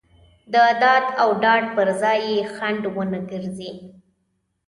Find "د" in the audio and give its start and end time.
0.53-0.55